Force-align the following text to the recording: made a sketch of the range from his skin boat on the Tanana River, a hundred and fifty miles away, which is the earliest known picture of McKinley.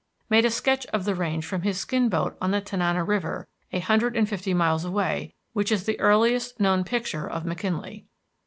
made 0.31 0.45
a 0.45 0.49
sketch 0.49 0.87
of 0.87 1.05
the 1.05 1.13
range 1.13 1.45
from 1.45 1.61
his 1.61 1.79
skin 1.79 2.09
boat 2.09 2.35
on 2.41 2.49
the 2.49 2.59
Tanana 2.59 3.03
River, 3.03 3.47
a 3.71 3.77
hundred 3.79 4.17
and 4.17 4.27
fifty 4.27 4.51
miles 4.51 4.83
away, 4.83 5.35
which 5.53 5.71
is 5.71 5.83
the 5.83 5.99
earliest 5.99 6.59
known 6.59 6.83
picture 6.83 7.29
of 7.29 7.45
McKinley. 7.45 8.07